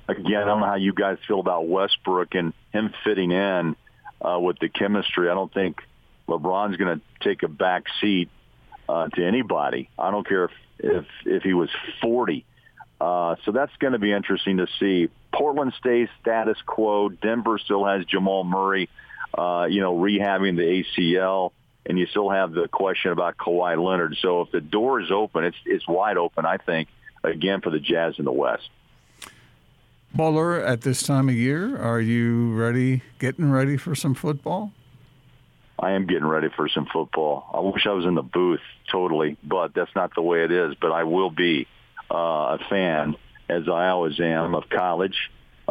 Again, 0.09 0.37
I 0.37 0.45
don't 0.45 0.61
know 0.61 0.67
how 0.67 0.77
you 0.77 0.95
guys 0.95 1.19
feel 1.27 1.41
about 1.41 1.69
Westbrook 1.69 2.35
and 2.35 2.55
him 2.73 2.95
fitting 3.05 3.31
in 3.31 3.77
uh, 4.23 4.39
with 4.41 4.59
the 4.59 4.69
chemistry. 4.69 5.29
I 5.29 5.35
don't 5.35 5.53
think 5.53 5.83
LeBron's 6.29 6.77
going 6.77 6.99
to 6.99 7.29
take 7.29 7.43
a 7.43 7.49
back 7.49 7.85
seat 8.01 8.31
uh, 8.89 9.09
to 9.09 9.27
anybody. 9.27 9.91
I 9.99 10.11
don't 10.11 10.27
care 10.27 10.45
if 10.45 10.51
if, 10.81 11.07
if 11.25 11.43
he 11.43 11.55
was 11.55 11.71
40. 12.03 12.45
Uh, 13.01 13.37
so 13.45 13.53
that's 13.53 13.75
going 13.79 13.93
to 13.93 13.99
be 13.99 14.13
interesting 14.13 14.59
to 14.59 14.67
see. 14.79 15.09
Portland 15.33 15.73
stays 15.79 16.09
status 16.21 16.59
quo. 16.67 17.09
Denver 17.09 17.59
still 17.59 17.85
has 17.85 18.05
Jamal 18.05 18.45
Murray, 18.45 18.89
uh, 19.37 19.67
you 19.69 19.81
know, 19.81 19.97
rehabbing 19.97 20.57
the 20.57 20.85
ACL, 20.85 21.53
and 21.87 21.99
you 21.99 22.07
still 22.07 22.31
have 22.31 22.53
the 22.53 22.69
question 22.69 23.13
about 23.13 23.37
Kawhi 23.37 23.83
Leonard. 23.83 24.17
So 24.21 24.43
if 24.43 24.51
the 24.51 24.61
door 24.61 25.01
is 25.01 25.11
open, 25.11 25.45
it's 25.45 25.57
it's 25.65 25.87
wide 25.87 26.17
open. 26.17 26.45
I 26.45 26.57
think 26.59 26.89
again 27.23 27.61
for 27.61 27.71
the 27.71 27.81
Jazz 27.81 28.15
in 28.19 28.25
the 28.25 28.33
West. 28.33 28.69
Bowler, 30.15 30.65
at 30.65 30.81
this 30.81 31.03
time 31.03 31.29
of 31.29 31.35
year, 31.35 31.77
are 31.77 32.01
you 32.01 32.55
ready, 32.55 33.03
getting 33.19 33.51
ready 33.51 33.77
for 33.77 33.95
some 33.95 34.15
football? 34.15 34.73
I 35.79 35.93
am 35.93 36.07
getting 36.07 36.27
ready 36.27 36.49
for 36.57 36.69
some 36.69 36.87
football. 36.93 37.49
I 37.53 37.61
wish 37.61 37.87
I 37.87 37.93
was 37.93 38.05
in 38.05 38.15
the 38.15 38.23
booth 38.23 38.61
totally, 38.91 39.37
but 39.45 39.75
that's 39.75 39.95
not 39.95 40.15
the 40.15 40.23
way 40.23 40.43
it 40.43 40.51
is. 40.51 40.75
But 40.81 40.93
I 40.93 41.05
will 41.05 41.31
be 41.31 41.69
uh, 42.11 42.15
a 42.15 42.59
fan, 42.69 43.15
as 43.49 43.69
I 43.69 43.89
always 43.89 44.19
am, 44.19 44.55
of 44.55 44.69
college 44.69 45.17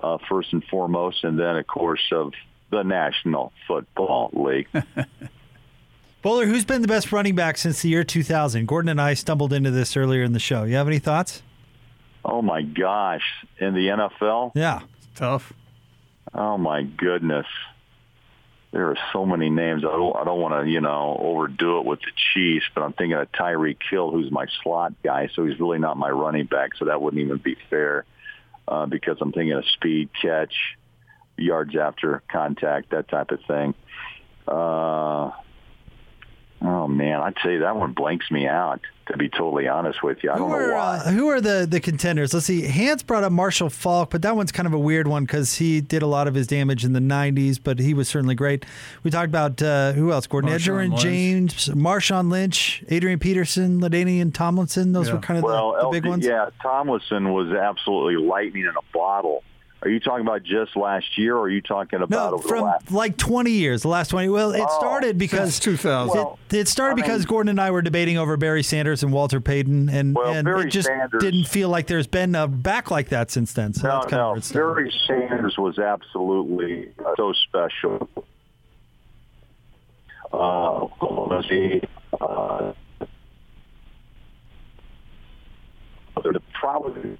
uh, 0.01 0.17
first 0.29 0.53
and 0.53 0.63
foremost, 0.63 1.23
and 1.23 1.37
then 1.37 1.57
of 1.57 1.67
course 1.67 2.03
of 2.11 2.33
the 2.71 2.83
National 2.83 3.51
Football 3.67 4.29
League. 4.33 4.67
Bowler, 6.21 6.45
who's 6.45 6.65
been 6.65 6.81
the 6.81 6.87
best 6.87 7.11
running 7.11 7.35
back 7.35 7.57
since 7.57 7.81
the 7.81 7.89
year 7.89 8.03
2000? 8.03 8.65
Gordon 8.65 8.89
and 8.89 9.01
I 9.01 9.13
stumbled 9.13 9.53
into 9.53 9.71
this 9.71 9.95
earlier 9.95 10.23
in 10.23 10.33
the 10.33 10.39
show. 10.39 10.63
You 10.63 10.75
have 10.75 10.87
any 10.87 10.99
thoughts? 10.99 11.41
Oh 12.23 12.41
my 12.41 12.61
gosh, 12.61 13.23
in 13.59 13.73
the 13.73 13.87
NFL? 13.87 14.51
Yeah, 14.55 14.81
tough. 15.15 15.53
Oh 16.33 16.57
my 16.57 16.83
goodness 16.83 17.45
there 18.71 18.89
are 18.89 18.97
so 19.13 19.25
many 19.25 19.49
names. 19.49 19.83
I 19.85 19.91
don't, 19.91 20.15
I 20.15 20.23
don't 20.23 20.41
want 20.41 20.65
to, 20.65 20.69
you 20.69 20.81
know, 20.81 21.17
overdo 21.19 21.79
it 21.79 21.85
with 21.85 21.99
the 22.01 22.11
Chiefs, 22.33 22.65
but 22.75 22.83
I'm 22.83 22.93
thinking 22.93 23.13
of 23.13 23.31
Tyreek 23.31 23.77
Hill, 23.89 24.11
who's 24.11 24.31
my 24.31 24.45
slot 24.61 24.93
guy, 25.03 25.29
so 25.33 25.45
he's 25.45 25.59
really 25.59 25.79
not 25.79 25.97
my 25.97 26.09
running 26.09 26.45
back, 26.45 26.71
so 26.77 26.85
that 26.85 27.01
wouldn't 27.01 27.21
even 27.23 27.37
be 27.37 27.55
fair 27.69 28.05
uh, 28.67 28.85
because 28.85 29.17
I'm 29.21 29.31
thinking 29.31 29.53
of 29.53 29.63
speed, 29.73 30.09
catch, 30.21 30.53
yards 31.37 31.75
after 31.75 32.21
contact, 32.29 32.91
that 32.91 33.07
type 33.07 33.31
of 33.31 33.39
thing. 33.47 33.73
Uh, 34.47 35.31
oh 36.61 36.87
man, 36.87 37.19
I'd 37.19 37.35
say 37.43 37.57
that 37.57 37.75
one 37.75 37.93
blanks 37.93 38.29
me 38.31 38.47
out 38.47 38.81
to 39.07 39.17
be 39.17 39.29
totally 39.29 39.67
honest 39.67 40.03
with 40.03 40.21
you. 40.21 40.31
I 40.31 40.37
don't 40.37 40.49
who 40.49 40.57
know 40.57 40.63
are, 40.65 40.73
why. 40.73 40.97
Uh, 40.97 41.11
who 41.11 41.29
are 41.29 41.39
the, 41.39 41.65
the 41.69 41.79
contenders? 41.79 42.33
Let's 42.33 42.45
see. 42.45 42.65
Hans 42.67 43.03
brought 43.03 43.23
up 43.23 43.31
Marshall 43.31 43.69
Faulk, 43.69 44.09
but 44.09 44.21
that 44.23 44.35
one's 44.35 44.51
kind 44.51 44.67
of 44.67 44.73
a 44.73 44.79
weird 44.79 45.07
one 45.07 45.23
because 45.23 45.55
he 45.55 45.79
did 45.79 46.01
a 46.01 46.07
lot 46.07 46.27
of 46.27 46.33
his 46.35 46.45
damage 46.47 46.83
in 46.83 46.91
the 46.93 46.99
90s, 46.99 47.57
but 47.63 47.79
he 47.79 47.93
was 47.93 48.09
certainly 48.09 48.35
great. 48.35 48.65
We 49.03 49.11
talked 49.11 49.29
about 49.29 49.61
uh, 49.61 49.93
who 49.93 50.11
else? 50.11 50.27
Gordon 50.27 50.51
Edgerrin 50.51 50.97
James, 50.99 51.69
Marshawn 51.69 52.29
Lynch, 52.29 52.83
Adrian 52.89 53.19
Peterson, 53.19 53.79
LaDainian 53.79 54.33
Tomlinson. 54.33 54.91
Those 54.91 55.07
Yeah. 55.07 55.13
were 55.15 55.19
kind 55.21 55.37
of 55.37 55.43
well, 55.45 55.73
the, 55.73 55.83
the 55.83 55.89
big 55.91 56.03
LT 56.05 56.09
ones. 56.09 56.25
yeah, 56.25 56.49
Tomlinson 56.61 57.31
was 57.33 57.51
absolutely 57.53 58.17
lightning 58.17 58.63
in 58.63 58.69
a 58.77 58.93
bottle. 58.97 59.43
Are 59.83 59.89
you 59.89 59.99
talking 59.99 60.25
about 60.25 60.41
just 60.41 60.75
last 60.75 61.19
year, 61.19 61.35
or 61.37 61.41
are 61.41 61.49
you 61.49 61.61
talking 61.61 62.01
about 62.01 62.09
No, 62.09 62.33
over 62.33 62.41
the 62.43 62.49
from 62.49 62.63
last? 62.63 62.91
like 62.91 63.15
20 63.15 63.51
years, 63.51 63.83
the 63.83 63.89
last 63.89 64.07
20. 64.09 64.27
Well, 64.29 64.51
it 64.51 64.65
Oh, 64.67 64.79
started 64.79 65.19
because 65.19 65.59
2000. 65.59 66.15
Well, 66.15 66.39
it, 66.49 66.55
it 66.61 66.67
started 66.67 66.93
I 66.93 66.95
mean- 66.95 67.03
because 67.05 67.25
Gordon 67.25 67.49
and 67.51 67.61
I 67.61 67.69
were 67.69 67.83
debating 67.83 68.17
over 68.17 68.37
Barry 68.37 68.63
Sanders 68.63 69.03
and 69.03 69.13
Walter 69.13 69.39
Payton, 69.39 69.89
and, 69.89 70.15
Well, 70.15 70.33
and 70.33 70.45
Barry 70.45 70.65
it 70.65 70.71
just 70.71 70.87
Sanders- 70.87 71.21
didn't 71.21 71.43
feel 71.45 71.69
like 71.69 71.85
there's 71.85 72.07
been 72.07 72.33
a 72.33 72.47
back 72.47 72.89
like 72.89 73.09
that 73.09 73.29
since 73.29 73.53
then. 73.53 73.73
So 73.75 73.87
No, 73.87 73.93
that's 73.99 74.07
kind 74.07 74.21
of 74.21 74.53
no. 74.55 74.59
where. 74.61 74.73
Barry 74.73 74.93
Sanders 75.05 75.57
was 75.59 75.77
absolutely 75.77 76.89
uh, 77.05 77.13
so 77.15 77.33
special. 77.33 78.09
Uh, 80.33 80.87
let's 81.29 81.47
see. 81.49 81.81
Uh, 82.19 82.73
the 86.23 86.41
probably 86.59 87.15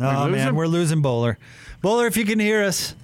Oh 0.00 0.24
We 0.26 0.30
lose 0.32 0.38
man, 0.38 0.48
him? 0.48 0.54
we're 0.56 0.66
losing 0.66 1.02
Bowler. 1.02 1.38
Bowler, 1.80 2.06
if 2.06 2.16
you 2.16 2.24
can 2.24 2.38
hear 2.40 2.62
us, 2.62 2.94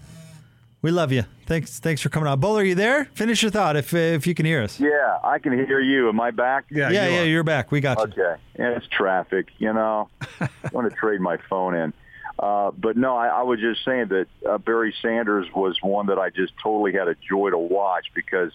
we 0.82 0.90
love 0.90 1.12
you. 1.12 1.24
Thanks, 1.46 1.78
thanks 1.78 2.00
for 2.00 2.08
coming 2.08 2.28
on. 2.28 2.40
Bowler, 2.40 2.62
are 2.62 2.64
you 2.64 2.74
there? 2.74 3.04
Finish 3.14 3.42
your 3.42 3.50
thought 3.50 3.76
if 3.76 3.92
if 3.92 4.26
you 4.26 4.34
can 4.34 4.46
hear 4.46 4.62
us. 4.62 4.80
yeah, 4.80 5.18
I 5.22 5.38
can 5.38 5.52
hear 5.52 5.80
you. 5.80 6.08
Am 6.08 6.20
I 6.20 6.30
back? 6.30 6.64
Yeah, 6.70 6.90
yeah, 6.90 7.06
you 7.08 7.14
yeah, 7.14 7.20
are. 7.20 7.24
you're 7.26 7.42
back. 7.44 7.70
We 7.70 7.80
got 7.80 7.98
you. 7.98 8.04
Okay. 8.04 8.40
Yeah, 8.58 8.76
it's 8.76 8.86
traffic. 8.88 9.48
You 9.58 9.72
know, 9.72 10.08
I 10.40 10.48
want 10.72 10.90
to 10.90 10.96
trade 10.96 11.20
my 11.20 11.38
phone 11.48 11.74
in. 11.74 11.92
Uh, 12.38 12.70
but 12.70 12.96
no, 12.96 13.16
I, 13.16 13.26
I 13.28 13.42
was 13.42 13.60
just 13.60 13.84
saying 13.84 14.08
that 14.08 14.26
uh, 14.48 14.56
Barry 14.58 14.94
Sanders 15.02 15.46
was 15.54 15.76
one 15.82 16.06
that 16.06 16.18
I 16.18 16.30
just 16.30 16.54
totally 16.62 16.92
had 16.94 17.06
a 17.08 17.14
joy 17.28 17.50
to 17.50 17.58
watch 17.58 18.06
because 18.14 18.50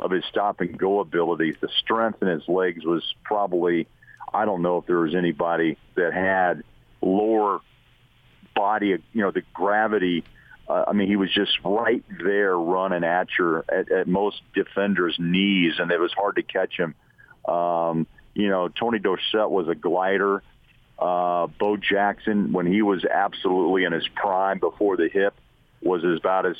of 0.00 0.10
his 0.10 0.24
stop 0.28 0.60
and 0.60 0.76
go 0.76 0.98
abilities. 1.00 1.54
The 1.60 1.68
strength 1.80 2.20
in 2.22 2.26
his 2.28 2.42
legs 2.48 2.84
was 2.84 3.04
probably, 3.22 3.86
I 4.34 4.44
don't 4.44 4.62
know 4.62 4.78
if 4.78 4.86
there 4.86 4.98
was 4.98 5.14
anybody 5.14 5.76
that 5.94 6.12
had 6.14 6.64
lower 7.00 7.60
body, 8.58 8.88
you 8.88 9.22
know, 9.22 9.30
the 9.30 9.42
gravity. 9.54 10.24
Uh, 10.68 10.86
I 10.88 10.92
mean, 10.92 11.06
he 11.06 11.14
was 11.14 11.32
just 11.32 11.52
right 11.64 12.04
there 12.22 12.58
running 12.58 13.04
at 13.04 13.28
your 13.38 13.64
at, 13.68 13.90
at 13.92 14.08
most 14.08 14.42
defenders' 14.52 15.16
knees, 15.18 15.74
and 15.78 15.90
it 15.92 16.00
was 16.00 16.12
hard 16.12 16.36
to 16.36 16.42
catch 16.42 16.76
him. 16.76 16.94
Um, 17.46 18.06
you 18.34 18.48
know, 18.48 18.68
Tony 18.68 18.98
Dorsett 18.98 19.48
was 19.48 19.68
a 19.68 19.76
glider. 19.76 20.42
Uh, 20.98 21.46
Bo 21.46 21.76
Jackson, 21.76 22.52
when 22.52 22.66
he 22.66 22.82
was 22.82 23.04
absolutely 23.04 23.84
in 23.84 23.92
his 23.92 24.08
prime 24.08 24.58
before 24.58 24.96
the 24.96 25.08
hip, 25.08 25.34
was 25.80 26.02
about 26.04 26.44
as 26.44 26.56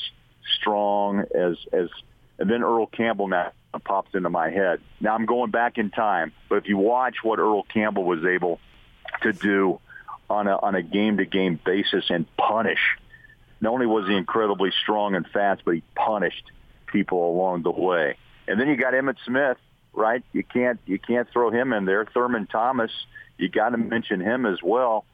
strong 0.60 1.24
as 1.34 1.56
as. 1.72 1.88
And 2.38 2.48
then 2.48 2.62
Earl 2.62 2.86
Campbell 2.86 3.26
now 3.26 3.50
pops 3.84 4.14
into 4.14 4.30
my 4.30 4.50
head. 4.50 4.80
Now 5.00 5.16
I'm 5.16 5.26
going 5.26 5.50
back 5.50 5.76
in 5.76 5.90
time, 5.90 6.32
but 6.48 6.56
if 6.58 6.68
you 6.68 6.78
watch 6.78 7.16
what 7.24 7.40
Earl 7.40 7.64
Campbell 7.64 8.04
was 8.04 8.24
able 8.24 8.60
to 9.22 9.32
do 9.32 9.80
on 10.30 10.46
a 10.46 10.56
on 10.56 10.74
a 10.74 10.82
game 10.82 11.16
to 11.18 11.24
game 11.24 11.58
basis 11.64 12.04
and 12.10 12.26
punish, 12.36 12.96
not 13.60 13.72
only 13.72 13.86
was 13.86 14.06
he 14.08 14.16
incredibly 14.16 14.70
strong 14.82 15.14
and 15.14 15.26
fast, 15.26 15.62
but 15.64 15.74
he 15.74 15.82
punished 15.94 16.44
people 16.86 17.30
along 17.30 17.62
the 17.62 17.70
way. 17.70 18.16
And 18.46 18.60
then 18.60 18.68
you 18.68 18.76
got 18.76 18.94
Emmitt 18.94 19.16
Smith, 19.26 19.58
right? 19.92 20.22
You 20.32 20.44
can't 20.44 20.80
you 20.86 20.98
can't 20.98 21.28
throw 21.32 21.50
him 21.50 21.72
in 21.72 21.84
there. 21.84 22.04
Thurman 22.06 22.46
Thomas, 22.46 22.90
you 23.36 23.48
got 23.48 23.70
to 23.70 23.78
mention 23.78 24.20
him 24.20 24.46
as 24.46 24.58
well. 24.62 25.04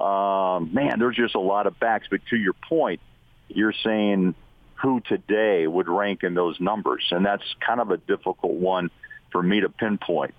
Um, 0.00 0.74
man, 0.74 0.98
there's 0.98 1.16
just 1.16 1.34
a 1.34 1.40
lot 1.40 1.66
of 1.66 1.78
backs. 1.78 2.06
But 2.10 2.20
to 2.30 2.36
your 2.36 2.54
point, 2.68 3.00
you're 3.48 3.74
saying 3.84 4.34
who 4.82 5.00
today 5.00 5.66
would 5.66 5.88
rank 5.88 6.22
in 6.22 6.34
those 6.34 6.60
numbers, 6.60 7.04
and 7.10 7.24
that's 7.24 7.44
kind 7.64 7.80
of 7.80 7.90
a 7.90 7.96
difficult 7.96 8.52
one 8.52 8.90
for 9.30 9.42
me 9.42 9.60
to 9.60 9.68
pinpoint 9.68 10.34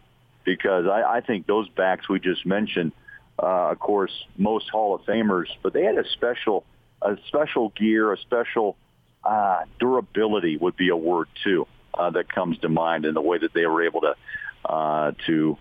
because 0.46 0.86
I, 0.86 1.18
I 1.18 1.22
think 1.22 1.48
those 1.48 1.68
backs 1.70 2.08
we 2.08 2.20
just 2.20 2.46
mentioned, 2.46 2.94
uh, 3.42 3.72
of 3.72 3.80
course, 3.80 4.12
most 4.38 4.70
Hall 4.70 4.96
of 4.96 5.02
Famers, 5.02 5.48
but 5.62 5.74
they 5.74 5.84
had 5.84 5.98
a 5.98 6.08
special 6.10 6.64
a 7.02 7.18
special 7.28 7.70
gear, 7.70 8.12
a 8.14 8.18
special 8.18 8.78
uh, 9.24 9.62
durability 9.80 10.58
would 10.58 10.76
be 10.76 10.90
a 10.90 10.96
word 10.96 11.28
too 11.44 11.68
uh, 11.94 12.10
that 12.12 12.34
comes 12.34 12.58
to 12.60 12.70
mind 12.70 13.06
in 13.06 13.14
the 13.14 13.22
way 13.22 13.38
that 13.38 13.54
they 13.54 13.66
were 13.66 13.84
able 13.84 14.02
to 14.02 14.16
uh, 14.66 15.12
to 15.28 15.58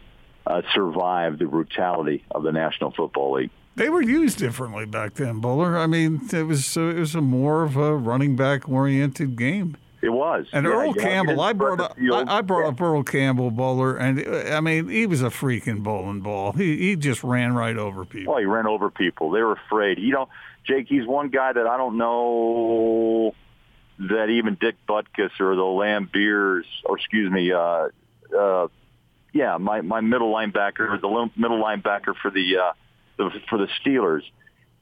uh, 0.46 0.62
survive 0.72 1.38
the 1.38 1.46
brutality 1.46 2.24
of 2.30 2.42
the 2.42 2.52
National 2.52 2.90
Football 2.90 3.34
League. 3.34 3.50
They 3.76 3.88
were 3.88 4.02
used 4.02 4.38
differently 4.38 4.86
back 4.86 5.14
then, 5.14 5.40
Bowler. 5.40 5.76
I 5.76 5.86
mean, 5.86 6.20
it 6.32 6.44
was 6.44 6.76
it 6.76 6.96
was 6.96 7.14
a 7.14 7.20
more 7.20 7.64
of 7.64 7.76
a 7.76 7.94
running 7.94 8.36
back 8.36 8.68
oriented 8.68 9.36
game. 9.36 9.76
It 10.04 10.12
was. 10.12 10.46
And 10.52 10.66
Yeah, 10.66 10.72
Earl 10.72 10.94
yeah, 10.96 11.02
Campbell, 11.02 11.40
I 11.40 11.52
brought 11.54 11.80
up. 11.80 11.96
I, 11.98 12.38
I 12.38 12.40
brought 12.42 12.62
Yeah. 12.64 12.68
up 12.68 12.80
Earl 12.80 13.02
Campbell 13.04 13.50
bowler, 13.50 13.96
and 13.96 14.20
I 14.52 14.60
mean 14.60 14.88
he 14.88 15.06
was 15.06 15.22
a 15.22 15.30
freaking 15.30 15.82
bowling 15.82 16.20
ball. 16.20 16.52
He 16.52 16.76
he 16.76 16.96
just 16.96 17.24
ran 17.24 17.54
right 17.54 17.76
over 17.76 18.04
people. 18.04 18.34
Well, 18.34 18.40
he 18.40 18.46
ran 18.46 18.66
over 18.66 18.90
people. 18.90 19.30
They 19.30 19.40
were 19.42 19.52
afraid. 19.52 19.98
You 19.98 20.12
know, 20.12 20.28
Jake, 20.66 20.86
he's 20.88 21.06
one 21.06 21.28
guy 21.30 21.52
that 21.52 21.66
I 21.66 21.76
don't 21.76 21.96
know 21.96 23.34
that 23.98 24.28
even 24.28 24.56
Dick 24.60 24.74
Butkus 24.88 25.40
or 25.40 25.54
the 25.54 25.62
Laimbeers, 25.62 26.64
or 26.84 26.98
excuse 26.98 27.30
me, 27.30 27.52
uh, 27.52 27.88
uh, 28.36 28.68
yeah, 29.32 29.56
my, 29.56 29.80
my 29.82 30.00
middle 30.00 30.32
linebacker, 30.34 31.00
the 31.00 31.30
middle 31.36 31.62
linebacker 31.62 32.14
for 32.20 32.30
the, 32.30 32.56
uh, 32.58 32.72
the 33.16 33.30
for 33.48 33.56
the 33.58 33.68
Steelers. 33.80 34.22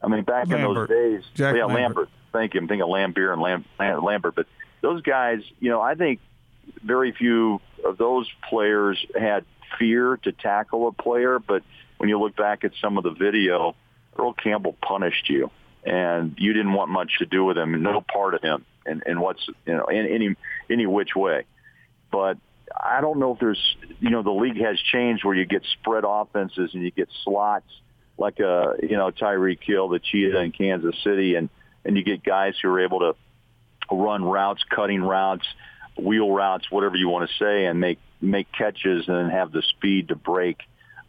I 0.02 0.08
mean, 0.08 0.24
back 0.24 0.48
Lambert. 0.48 0.68
in 0.68 0.74
those 0.74 0.88
days, 0.88 1.24
Jack 1.34 1.54
yeah, 1.56 1.64
Lambert. 1.66 1.76
Lambert. 1.80 2.08
Thank 2.32 2.54
you. 2.54 2.60
I'm 2.60 2.68
thinking 2.68 2.86
Laimbeer 2.88 3.32
and 3.32 3.42
Lam- 3.42 3.64
Lambert, 3.78 4.34
but 4.34 4.46
those 4.82 5.02
guys, 5.02 5.40
you 5.60 5.70
know, 5.70 5.80
I 5.80 5.94
think 5.94 6.20
very 6.84 7.12
few 7.12 7.60
of 7.84 7.96
those 7.96 8.28
players 8.48 9.04
had 9.18 9.44
fear 9.78 10.18
to 10.24 10.32
tackle 10.32 10.88
a 10.88 10.92
player, 10.92 11.38
but 11.38 11.62
when 11.98 12.08
you 12.08 12.20
look 12.20 12.36
back 12.36 12.64
at 12.64 12.72
some 12.80 12.98
of 12.98 13.04
the 13.04 13.12
video, 13.12 13.74
Earl 14.18 14.34
Campbell 14.34 14.76
punished 14.82 15.30
you, 15.30 15.50
and 15.84 16.34
you 16.36 16.52
didn't 16.52 16.72
want 16.72 16.90
much 16.90 17.18
to 17.18 17.26
do 17.26 17.44
with 17.44 17.56
him, 17.56 17.80
no 17.82 18.00
part 18.00 18.34
of 18.34 18.42
him, 18.42 18.64
and, 18.84 19.02
and 19.06 19.20
what's 19.20 19.46
you 19.64 19.74
know 19.74 19.86
in 19.86 20.06
any 20.06 20.36
any 20.68 20.86
which 20.86 21.14
way. 21.14 21.44
But 22.10 22.38
I 22.76 23.00
don't 23.00 23.18
know 23.18 23.32
if 23.32 23.38
there's 23.38 23.76
you 24.00 24.10
know 24.10 24.22
the 24.22 24.32
league 24.32 24.60
has 24.60 24.78
changed 24.80 25.24
where 25.24 25.34
you 25.34 25.46
get 25.46 25.62
spread 25.80 26.04
offenses 26.06 26.70
and 26.74 26.82
you 26.82 26.90
get 26.90 27.08
slots 27.24 27.68
like 28.18 28.40
a 28.40 28.74
you 28.82 28.96
know 28.96 29.10
Tyreek 29.10 29.62
Hill, 29.62 29.88
the 29.88 29.98
Cheetah 30.00 30.40
in 30.40 30.52
Kansas 30.52 30.96
City, 31.02 31.36
and 31.36 31.48
and 31.84 31.96
you 31.96 32.02
get 32.02 32.22
guys 32.22 32.54
who 32.60 32.68
are 32.68 32.80
able 32.80 33.00
to 33.00 33.16
run 33.92 34.24
routes, 34.24 34.62
cutting 34.68 35.02
routes, 35.02 35.46
wheel 35.96 36.30
routes, 36.30 36.70
whatever 36.70 36.96
you 36.96 37.08
want 37.08 37.28
to 37.28 37.36
say, 37.36 37.66
and 37.66 37.80
make 37.80 37.98
make 38.20 38.50
catches 38.52 39.08
and 39.08 39.16
then 39.16 39.30
have 39.30 39.52
the 39.52 39.62
speed 39.62 40.08
to 40.08 40.16
break 40.16 40.58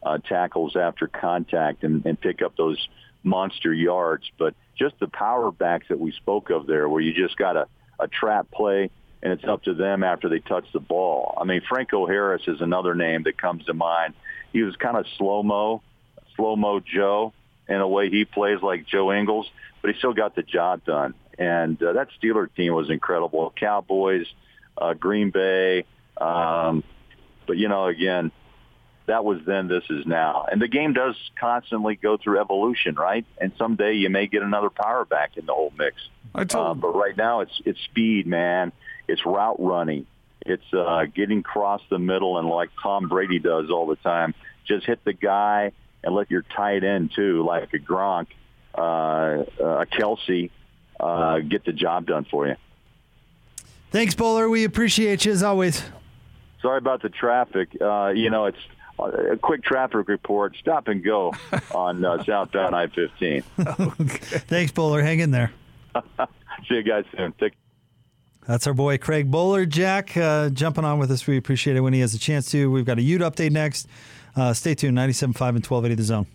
uh, 0.02 0.18
tackles 0.18 0.76
after 0.76 1.08
contact 1.08 1.84
and, 1.84 2.06
and 2.06 2.20
pick 2.20 2.42
up 2.42 2.56
those 2.58 2.88
monster 3.24 3.74
yards. 3.74 4.30
But 4.38 4.56
just 4.76 5.00
the 5.00 5.08
power 5.08 5.52
backs 5.52 5.88
that 5.90 6.00
we 6.00 6.12
spoke 6.12 6.50
of 6.50 6.66
there, 6.66 6.90
where 6.90 7.02
you 7.02 7.14
just 7.14 7.38
got 7.38 7.56
a, 7.56 7.68
a 8.00 8.08
trap 8.08 8.50
play 8.52 8.90
and 9.22 9.32
it's 9.32 9.46
up 9.46 9.64
to 9.64 9.74
them 9.74 10.04
after 10.04 10.28
they 10.28 10.40
touch 10.40 10.66
the 10.74 10.82
ball. 10.82 11.38
I 11.40 11.46
mean, 11.46 11.62
Franco 11.68 12.06
Harris 12.06 12.42
is 12.48 12.60
another 12.60 12.94
name 12.94 13.24
that 13.24 13.38
comes 13.38 13.64
to 13.66 13.74
mind. 13.74 14.16
He 14.52 14.64
was 14.64 14.76
kind 14.76 14.98
of 14.98 15.06
slow-mo, 15.18 15.82
slow-mo 16.36 16.82
Joe 16.82 17.32
in 17.70 17.78
a 17.78 17.88
way 17.88 18.10
he 18.10 18.26
plays 18.26 18.62
like 18.62 18.86
Joe 18.86 19.14
Ingles, 19.14 19.50
but 19.82 19.92
he 19.92 19.98
still 19.98 20.14
got 20.14 20.36
the 20.36 20.44
job 20.44 20.84
done. 20.84 21.14
And 21.38 21.82
uh, 21.82 21.94
that 21.94 22.10
Steeler 22.22 22.48
team 22.56 22.74
was 22.74 22.90
incredible. 22.90 23.54
Cowboys, 23.56 24.26
uh, 24.78 24.94
Green 24.94 25.32
Bay. 25.32 25.86
Um, 26.18 26.84
but, 27.48 27.58
you 27.58 27.68
know, 27.68 27.88
again, 27.88 28.32
that 29.06 29.26
was 29.26 29.40
then, 29.46 29.68
this 29.68 29.84
is 29.90 30.06
now. 30.06 30.46
And 30.50 30.62
the 30.62 30.68
game 30.68 30.94
does 30.94 31.16
constantly 31.40 31.96
go 31.96 32.18
through 32.18 32.40
evolution, 32.40 32.96
right? 32.96 33.26
And 33.40 33.52
someday 33.58 33.94
you 33.94 34.10
may 34.10 34.28
get 34.28 34.44
another 34.44 34.70
power 34.70 35.06
back 35.06 35.36
in 35.36 35.46
the 35.46 35.54
whole 35.54 35.74
mix. 35.78 35.96
I 36.34 36.46
told 36.46 36.68
uh, 36.68 36.74
but 36.76 36.96
right 36.96 37.16
now 37.16 37.42
it's 37.42 37.62
it's 37.66 37.80
speed, 37.82 38.28
man. 38.28 38.72
It's 39.08 39.26
route 39.26 39.58
running. 39.60 40.08
It's 40.46 40.64
uh, 40.74 41.06
getting 41.14 41.40
across 41.40 41.82
the 41.90 42.00
middle 42.00 42.38
and 42.38 42.48
like 42.48 42.70
Tom 42.82 43.08
Brady 43.08 43.40
does 43.40 43.70
all 43.70 43.88
the 43.88 43.98
time. 43.98 44.34
Just 44.66 44.86
hit 44.86 45.04
the 45.04 45.14
guy 45.14 45.74
and 46.04 46.16
let 46.16 46.32
your 46.32 46.44
tight 46.56 46.84
end 46.84 47.12
too, 47.16 47.46
like 47.46 47.74
a 47.74 47.80
Gronk, 47.80 48.28
uh, 48.78 49.44
a 49.60 49.86
Kelce, 49.86 50.50
uh, 51.04 51.40
get 51.40 51.66
the 51.66 51.74
job 51.74 52.06
done 52.08 52.26
for 52.30 52.48
you. 52.48 52.56
Thanks, 53.92 54.16
Bowler. 54.16 54.50
We 54.50 54.64
appreciate 54.64 55.26
you 55.26 55.32
as 55.32 55.44
always. 55.44 55.84
Sorry 56.62 56.78
about 56.78 57.02
the 57.02 57.10
traffic. 57.10 57.70
Uh, 57.80 58.08
you 58.16 58.30
know, 58.30 58.46
it's 58.46 58.58
a 59.00 59.38
quick 59.38 59.64
traffic 59.64 60.08
report. 60.08 60.56
Stop 60.60 60.88
and 60.88 61.04
go 61.04 61.34
on 61.76 62.04
uh, 62.04 62.24
southbound 62.24 62.76
I-15. 62.76 63.44
okay. 64.02 64.18
Thanks, 64.40 64.72
Bowler. 64.72 65.02
Hang 65.02 65.20
in 65.20 65.32
there. 65.32 65.52
See 66.68 66.76
you 66.76 66.84
guys 66.84 67.06
soon. 67.16 67.34
Take- 67.40 67.54
That's 68.48 68.66
our 68.66 68.74
boy 68.74 68.98
Craig 68.98 69.30
Bolerjack 69.30 70.16
uh, 70.20 70.50
jumping 70.50 70.86
on 70.86 70.98
with 71.00 71.12
us. 71.12 71.28
We 71.28 71.38
appreciate 71.38 71.76
it 71.76 71.82
when 71.82 71.94
he 71.94 72.00
has 72.00 72.14
a 72.16 72.20
chance 72.20 72.50
to. 72.52 72.72
We've 72.72 72.86
got 72.86 72.98
a 72.98 73.02
Ute 73.02 73.22
update 73.22 73.52
next. 73.52 73.88
Uh, 74.36 74.54
stay 74.54 74.74
tuned. 74.74 74.98
97.5 74.98 75.26
and 75.26 75.38
1280 75.66 75.96
The 75.96 76.04
Zone. 76.04 76.28